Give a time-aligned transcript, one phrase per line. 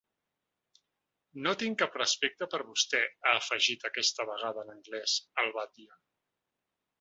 [1.47, 5.93] No tinc cap respecte per vostè, ha afegit, aquesta vegada en anglès, el batlle.